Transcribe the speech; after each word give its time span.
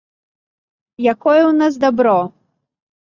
Якое 1.13 1.43
ў 1.43 1.53
нас 1.61 1.73
дабро? 1.85 2.19